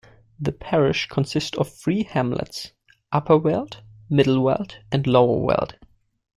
[0.39, 2.71] The parish consists of three hamlets:
[3.11, 5.77] Upper Weald, Middle Weald and Lower Weald.